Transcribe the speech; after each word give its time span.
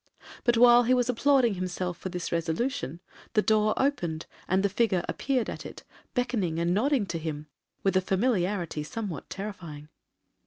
But 0.43 0.57
while 0.57 0.81
he 0.85 0.95
was 0.95 1.09
applauding 1.09 1.53
himself 1.53 1.95
for 1.95 2.09
this 2.09 2.31
resolution, 2.31 3.01
the 3.33 3.43
door 3.43 3.75
opened, 3.77 4.25
and 4.47 4.63
the 4.63 4.67
figure 4.67 5.05
appeared 5.07 5.47
at 5.47 5.63
it, 5.63 5.83
beckoning 6.15 6.57
and 6.57 6.73
nodding 6.73 7.05
to 7.05 7.19
him, 7.19 7.45
with 7.83 7.95
a 7.95 8.01
familiarity 8.01 8.81
somewhat 8.81 9.29
terrifying. 9.29 9.89